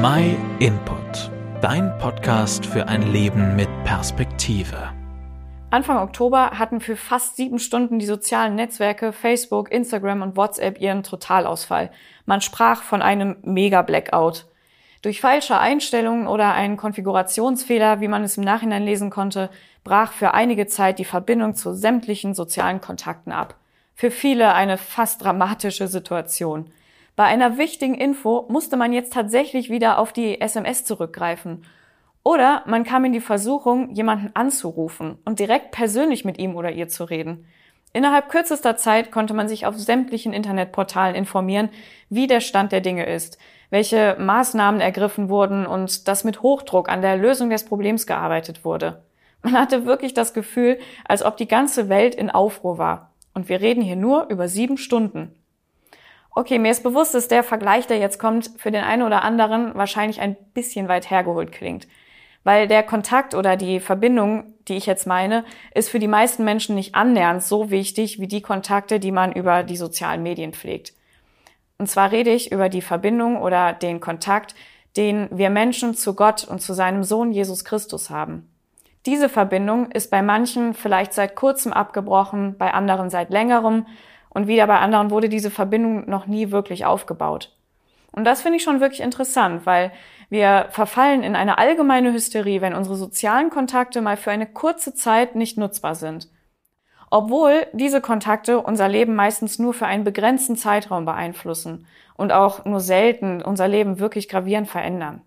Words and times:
My 0.00 0.36
Input, 0.60 1.32
dein 1.60 1.98
Podcast 1.98 2.64
für 2.64 2.86
ein 2.86 3.10
Leben 3.10 3.56
mit 3.56 3.68
Perspektive. 3.82 4.92
Anfang 5.70 5.98
Oktober 5.98 6.52
hatten 6.52 6.80
für 6.80 6.94
fast 6.94 7.34
sieben 7.34 7.58
Stunden 7.58 7.98
die 7.98 8.06
sozialen 8.06 8.54
Netzwerke 8.54 9.12
Facebook, 9.12 9.72
Instagram 9.72 10.22
und 10.22 10.36
WhatsApp 10.36 10.80
ihren 10.80 11.02
Totalausfall. 11.02 11.90
Man 12.26 12.40
sprach 12.40 12.84
von 12.84 13.02
einem 13.02 13.38
Mega-Blackout. 13.42 14.46
Durch 15.02 15.20
falsche 15.20 15.58
Einstellungen 15.58 16.28
oder 16.28 16.54
einen 16.54 16.76
Konfigurationsfehler, 16.76 18.00
wie 18.00 18.08
man 18.08 18.22
es 18.22 18.36
im 18.36 18.44
Nachhinein 18.44 18.84
lesen 18.84 19.10
konnte, 19.10 19.50
brach 19.82 20.12
für 20.12 20.32
einige 20.32 20.68
Zeit 20.68 21.00
die 21.00 21.04
Verbindung 21.04 21.56
zu 21.56 21.74
sämtlichen 21.74 22.34
sozialen 22.34 22.80
Kontakten 22.80 23.32
ab. 23.32 23.56
Für 23.96 24.12
viele 24.12 24.54
eine 24.54 24.78
fast 24.78 25.24
dramatische 25.24 25.88
Situation. 25.88 26.70
Bei 27.18 27.24
einer 27.24 27.58
wichtigen 27.58 27.96
Info 27.96 28.46
musste 28.48 28.76
man 28.76 28.92
jetzt 28.92 29.12
tatsächlich 29.12 29.70
wieder 29.70 29.98
auf 29.98 30.12
die 30.12 30.40
SMS 30.40 30.84
zurückgreifen 30.84 31.64
oder 32.22 32.62
man 32.66 32.84
kam 32.84 33.04
in 33.06 33.12
die 33.12 33.18
Versuchung, 33.18 33.90
jemanden 33.90 34.30
anzurufen 34.34 35.18
und 35.24 35.40
direkt 35.40 35.72
persönlich 35.72 36.24
mit 36.24 36.38
ihm 36.38 36.54
oder 36.54 36.70
ihr 36.70 36.86
zu 36.86 37.02
reden. 37.02 37.44
Innerhalb 37.92 38.28
kürzester 38.28 38.76
Zeit 38.76 39.10
konnte 39.10 39.34
man 39.34 39.48
sich 39.48 39.66
auf 39.66 39.76
sämtlichen 39.76 40.32
Internetportalen 40.32 41.16
informieren, 41.16 41.70
wie 42.08 42.28
der 42.28 42.38
Stand 42.38 42.70
der 42.70 42.82
Dinge 42.82 43.04
ist, 43.04 43.36
welche 43.70 44.14
Maßnahmen 44.20 44.80
ergriffen 44.80 45.28
wurden 45.28 45.66
und 45.66 46.06
dass 46.06 46.22
mit 46.22 46.42
Hochdruck 46.42 46.88
an 46.88 47.02
der 47.02 47.16
Lösung 47.16 47.50
des 47.50 47.64
Problems 47.64 48.06
gearbeitet 48.06 48.64
wurde. 48.64 49.02
Man 49.42 49.54
hatte 49.54 49.86
wirklich 49.86 50.14
das 50.14 50.34
Gefühl, 50.34 50.78
als 51.04 51.24
ob 51.24 51.36
die 51.36 51.48
ganze 51.48 51.88
Welt 51.88 52.14
in 52.14 52.30
Aufruhr 52.30 52.78
war. 52.78 53.10
Und 53.34 53.48
wir 53.48 53.60
reden 53.60 53.82
hier 53.82 53.96
nur 53.96 54.28
über 54.28 54.46
sieben 54.46 54.78
Stunden. 54.78 55.34
Okay, 56.38 56.60
mir 56.60 56.70
ist 56.70 56.84
bewusst, 56.84 57.16
dass 57.16 57.26
der 57.26 57.42
Vergleich, 57.42 57.88
der 57.88 57.98
jetzt 57.98 58.20
kommt, 58.20 58.52
für 58.58 58.70
den 58.70 58.84
einen 58.84 59.02
oder 59.02 59.24
anderen 59.24 59.74
wahrscheinlich 59.74 60.20
ein 60.20 60.36
bisschen 60.54 60.86
weit 60.86 61.10
hergeholt 61.10 61.50
klingt. 61.50 61.88
Weil 62.44 62.68
der 62.68 62.84
Kontakt 62.84 63.34
oder 63.34 63.56
die 63.56 63.80
Verbindung, 63.80 64.54
die 64.68 64.76
ich 64.76 64.86
jetzt 64.86 65.04
meine, 65.04 65.44
ist 65.74 65.88
für 65.88 65.98
die 65.98 66.06
meisten 66.06 66.44
Menschen 66.44 66.76
nicht 66.76 66.94
annähernd 66.94 67.42
so 67.42 67.72
wichtig 67.72 68.20
wie 68.20 68.28
die 68.28 68.40
Kontakte, 68.40 69.00
die 69.00 69.10
man 69.10 69.32
über 69.32 69.64
die 69.64 69.76
sozialen 69.76 70.22
Medien 70.22 70.52
pflegt. 70.52 70.92
Und 71.76 71.90
zwar 71.90 72.12
rede 72.12 72.30
ich 72.30 72.52
über 72.52 72.68
die 72.68 72.82
Verbindung 72.82 73.42
oder 73.42 73.72
den 73.72 73.98
Kontakt, 73.98 74.54
den 74.96 75.26
wir 75.32 75.50
Menschen 75.50 75.96
zu 75.96 76.14
Gott 76.14 76.44
und 76.44 76.62
zu 76.62 76.72
seinem 76.72 77.02
Sohn 77.02 77.32
Jesus 77.32 77.64
Christus 77.64 78.10
haben. 78.10 78.48
Diese 79.06 79.28
Verbindung 79.28 79.90
ist 79.90 80.08
bei 80.08 80.22
manchen 80.22 80.72
vielleicht 80.74 81.14
seit 81.14 81.34
kurzem 81.34 81.72
abgebrochen, 81.72 82.54
bei 82.58 82.72
anderen 82.72 83.10
seit 83.10 83.30
längerem 83.30 83.86
und 84.30 84.46
wieder 84.46 84.66
bei 84.66 84.78
anderen 84.78 85.10
wurde 85.10 85.28
diese 85.28 85.50
Verbindung 85.50 86.08
noch 86.08 86.26
nie 86.26 86.50
wirklich 86.50 86.84
aufgebaut. 86.84 87.54
Und 88.12 88.24
das 88.24 88.42
finde 88.42 88.56
ich 88.56 88.64
schon 88.64 88.80
wirklich 88.80 89.00
interessant, 89.00 89.66
weil 89.66 89.92
wir 90.30 90.66
verfallen 90.70 91.22
in 91.22 91.36
eine 91.36 91.58
allgemeine 91.58 92.12
Hysterie, 92.12 92.60
wenn 92.60 92.74
unsere 92.74 92.96
sozialen 92.96 93.50
Kontakte 93.50 94.00
mal 94.00 94.16
für 94.16 94.30
eine 94.30 94.46
kurze 94.46 94.94
Zeit 94.94 95.34
nicht 95.34 95.56
nutzbar 95.56 95.94
sind. 95.94 96.28
Obwohl 97.10 97.66
diese 97.72 98.00
Kontakte 98.00 98.60
unser 98.60 98.88
Leben 98.88 99.14
meistens 99.14 99.58
nur 99.58 99.72
für 99.72 99.86
einen 99.86 100.04
begrenzten 100.04 100.56
Zeitraum 100.56 101.06
beeinflussen 101.06 101.86
und 102.16 102.32
auch 102.32 102.64
nur 102.66 102.80
selten 102.80 103.40
unser 103.40 103.68
Leben 103.68 103.98
wirklich 103.98 104.28
gravierend 104.28 104.68
verändern. 104.68 105.22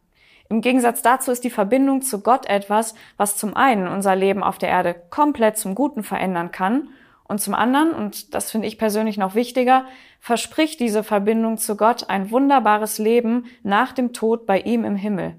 Im 0.49 0.61
Gegensatz 0.61 1.02
dazu 1.02 1.31
ist 1.31 1.44
die 1.44 1.49
Verbindung 1.49 2.02
zu 2.02 2.22
Gott 2.22 2.45
etwas, 2.45 2.94
was 3.17 3.38
zum 3.38 3.55
einen 3.55 3.88
unser 3.88 4.16
Leben 4.16 4.44
auf 4.44 4.57
der 4.57 4.69
Erde 4.69 4.95
komplett 5.09 5.57
zum 5.57 5.75
Guten 5.75 6.03
verändern 6.03 6.52
kann 6.52 6.89
und 7.32 7.40
zum 7.40 7.56
anderen, 7.56 7.92
und 7.94 8.36
das 8.36 8.52
finde 8.52 8.68
ich 8.68 8.78
persönlich 8.78 9.18
noch 9.18 9.36
wichtiger, 9.36 9.86
verspricht 10.20 10.80
diese 10.80 11.04
Verbindung 11.04 11.58
zu 11.58 11.78
Gott 11.78 12.10
ein 12.10 12.30
wunderbares 12.30 12.98
Leben 12.98 13.46
nach 13.64 13.94
dem 13.94 14.12
Tod 14.12 14.46
bei 14.46 14.60
ihm 14.60 14.84
im 14.84 14.96
Himmel. 14.96 15.36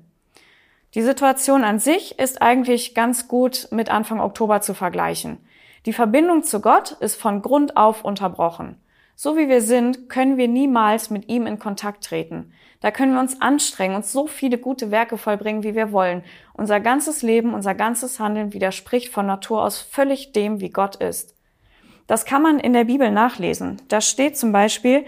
Die 0.95 1.03
Situation 1.03 1.65
an 1.65 1.79
sich 1.79 2.19
ist 2.19 2.43
eigentlich 2.43 2.95
ganz 2.95 3.29
gut 3.29 3.69
mit 3.71 3.91
Anfang 3.91 4.21
Oktober 4.21 4.63
zu 4.63 4.75
vergleichen. 4.75 5.39
Die 5.87 5.93
Verbindung 5.93 6.43
zu 6.43 6.61
Gott 6.61 6.93
ist 6.93 7.21
von 7.21 7.43
Grund 7.43 7.77
auf 7.77 8.05
unterbrochen. 8.05 8.81
So 9.15 9.37
wie 9.37 9.49
wir 9.49 9.61
sind, 9.61 10.09
können 10.09 10.39
wir 10.39 10.49
niemals 10.49 11.11
mit 11.11 11.29
ihm 11.29 11.47
in 11.47 11.59
Kontakt 11.59 12.05
treten. 12.05 12.53
Da 12.81 12.91
können 12.91 13.13
wir 13.13 13.21
uns 13.21 13.41
anstrengen 13.41 13.97
und 13.97 14.07
so 14.07 14.27
viele 14.27 14.59
gute 14.59 14.91
Werke 14.91 15.19
vollbringen, 15.19 15.63
wie 15.63 15.75
wir 15.75 15.93
wollen. 15.93 16.25
Unser 16.55 16.81
ganzes 16.81 17.23
Leben, 17.23 17.53
unser 17.55 17.75
ganzes 17.75 18.19
Handeln 18.19 18.53
widerspricht 18.53 19.13
von 19.13 19.27
Natur 19.27 19.63
aus 19.63 19.79
völlig 19.79 20.33
dem, 20.33 20.61
wie 20.61 20.71
Gott 20.71 20.97
ist. 20.97 21.37
Das 22.07 22.25
kann 22.25 22.43
man 22.43 22.61
in 22.61 22.73
der 22.73 22.85
Bibel 22.85 23.11
nachlesen. 23.11 23.81
Da 23.89 24.01
steht 24.01 24.37
zum 24.37 24.53
Beispiel, 24.53 25.05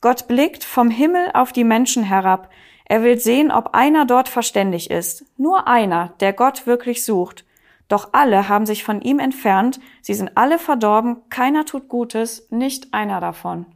Gott 0.00 0.28
blickt 0.28 0.64
vom 0.64 0.90
Himmel 0.90 1.30
auf 1.34 1.52
die 1.52 1.64
Menschen 1.64 2.02
herab. 2.02 2.50
Er 2.84 3.02
will 3.02 3.18
sehen, 3.18 3.50
ob 3.50 3.74
einer 3.74 4.06
dort 4.06 4.28
verständig 4.28 4.90
ist. 4.90 5.24
Nur 5.36 5.66
einer, 5.66 6.14
der 6.20 6.32
Gott 6.32 6.66
wirklich 6.66 7.04
sucht. 7.04 7.44
Doch 7.88 8.10
alle 8.12 8.48
haben 8.48 8.66
sich 8.66 8.84
von 8.84 9.00
ihm 9.00 9.18
entfernt. 9.18 9.80
Sie 10.02 10.14
sind 10.14 10.32
alle 10.36 10.58
verdorben. 10.58 11.18
Keiner 11.30 11.64
tut 11.64 11.88
Gutes, 11.88 12.48
nicht 12.50 12.92
einer 12.92 13.20
davon. 13.20 13.66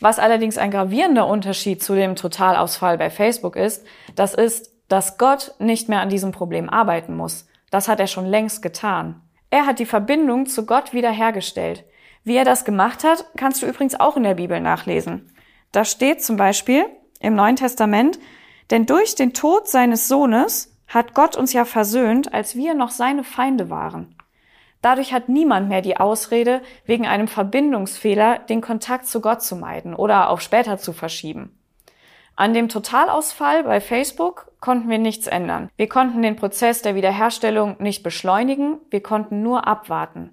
Was 0.00 0.18
allerdings 0.18 0.58
ein 0.58 0.70
gravierender 0.70 1.26
Unterschied 1.26 1.82
zu 1.82 1.94
dem 1.94 2.16
Totalausfall 2.16 2.98
bei 2.98 3.10
Facebook 3.10 3.56
ist, 3.56 3.86
das 4.16 4.34
ist, 4.34 4.72
dass 4.88 5.18
Gott 5.18 5.54
nicht 5.58 5.88
mehr 5.88 6.00
an 6.00 6.08
diesem 6.08 6.32
Problem 6.32 6.68
arbeiten 6.68 7.16
muss. 7.16 7.46
Das 7.70 7.88
hat 7.88 8.00
er 8.00 8.06
schon 8.06 8.26
längst 8.26 8.60
getan. 8.60 9.20
Er 9.54 9.66
hat 9.66 9.78
die 9.78 9.86
Verbindung 9.86 10.46
zu 10.46 10.66
Gott 10.66 10.92
wiederhergestellt. 10.92 11.84
Wie 12.24 12.34
er 12.34 12.44
das 12.44 12.64
gemacht 12.64 13.04
hat, 13.04 13.24
kannst 13.36 13.62
du 13.62 13.66
übrigens 13.66 13.94
auch 13.94 14.16
in 14.16 14.24
der 14.24 14.34
Bibel 14.34 14.60
nachlesen. 14.60 15.32
Da 15.70 15.84
steht 15.84 16.24
zum 16.24 16.36
Beispiel 16.36 16.86
im 17.20 17.36
Neuen 17.36 17.54
Testament, 17.54 18.18
denn 18.72 18.84
durch 18.84 19.14
den 19.14 19.32
Tod 19.32 19.68
seines 19.68 20.08
Sohnes 20.08 20.76
hat 20.88 21.14
Gott 21.14 21.36
uns 21.36 21.52
ja 21.52 21.64
versöhnt, 21.64 22.34
als 22.34 22.56
wir 22.56 22.74
noch 22.74 22.90
seine 22.90 23.22
Feinde 23.22 23.70
waren. 23.70 24.16
Dadurch 24.82 25.12
hat 25.12 25.28
niemand 25.28 25.68
mehr 25.68 25.82
die 25.82 25.98
Ausrede, 25.98 26.60
wegen 26.84 27.06
einem 27.06 27.28
Verbindungsfehler 27.28 28.40
den 28.40 28.60
Kontakt 28.60 29.06
zu 29.06 29.20
Gott 29.20 29.40
zu 29.40 29.54
meiden 29.54 29.94
oder 29.94 30.30
auf 30.30 30.40
später 30.40 30.78
zu 30.78 30.92
verschieben. 30.92 31.56
An 32.36 32.52
dem 32.52 32.68
Totalausfall 32.68 33.62
bei 33.62 33.80
Facebook 33.80 34.50
konnten 34.60 34.90
wir 34.90 34.98
nichts 34.98 35.28
ändern. 35.28 35.70
Wir 35.76 35.88
konnten 35.88 36.20
den 36.20 36.34
Prozess 36.34 36.82
der 36.82 36.96
Wiederherstellung 36.96 37.76
nicht 37.78 38.02
beschleunigen, 38.02 38.78
wir 38.90 39.04
konnten 39.04 39.42
nur 39.42 39.68
abwarten. 39.68 40.30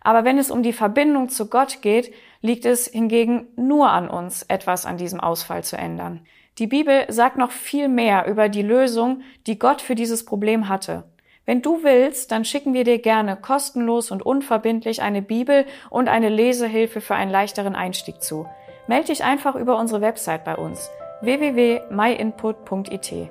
Aber 0.00 0.24
wenn 0.24 0.38
es 0.38 0.52
um 0.52 0.62
die 0.62 0.72
Verbindung 0.72 1.28
zu 1.28 1.50
Gott 1.50 1.82
geht, 1.82 2.14
liegt 2.40 2.64
es 2.66 2.86
hingegen 2.86 3.48
nur 3.56 3.90
an 3.90 4.08
uns, 4.08 4.44
etwas 4.44 4.86
an 4.86 4.96
diesem 4.96 5.18
Ausfall 5.18 5.64
zu 5.64 5.76
ändern. 5.76 6.20
Die 6.58 6.68
Bibel 6.68 7.04
sagt 7.08 7.36
noch 7.36 7.50
viel 7.50 7.88
mehr 7.88 8.26
über 8.28 8.48
die 8.48 8.62
Lösung, 8.62 9.22
die 9.48 9.58
Gott 9.58 9.82
für 9.82 9.96
dieses 9.96 10.24
Problem 10.24 10.68
hatte. 10.68 11.04
Wenn 11.46 11.62
du 11.62 11.82
willst, 11.82 12.30
dann 12.30 12.44
schicken 12.44 12.74
wir 12.74 12.84
dir 12.84 13.00
gerne 13.00 13.36
kostenlos 13.36 14.12
und 14.12 14.22
unverbindlich 14.22 15.02
eine 15.02 15.20
Bibel 15.20 15.66
und 15.90 16.08
eine 16.08 16.28
Lesehilfe 16.28 17.00
für 17.00 17.16
einen 17.16 17.30
leichteren 17.30 17.74
Einstieg 17.74 18.22
zu. 18.22 18.46
Melde 18.86 19.08
dich 19.08 19.24
einfach 19.24 19.56
über 19.56 19.78
unsere 19.78 20.00
Website 20.00 20.44
bei 20.44 20.54
uns 20.54 20.90
www.myinput.it. 21.22 23.30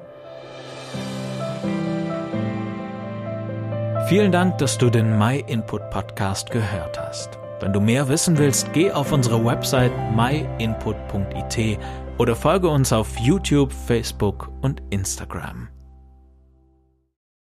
Vielen 4.08 4.32
Dank, 4.32 4.58
dass 4.58 4.78
du 4.78 4.90
den 4.90 5.20
MyInput 5.20 5.90
Podcast 5.92 6.50
gehört 6.50 7.00
hast. 7.00 7.38
Wenn 7.60 7.74
du 7.74 7.80
mehr 7.80 8.08
wissen 8.08 8.38
willst, 8.38 8.74
geh 8.74 8.92
auf 8.92 9.12
unsere 9.12 9.46
Website 9.46 9.92
myinput.it 10.16 11.80
oder 12.18 12.36
folge 12.36 12.70
uns 12.70 12.92
auf 12.92 13.18
YouTube, 13.20 13.72
Facebook 13.72 14.50
und 14.62 14.82
Instagram. 14.90 15.70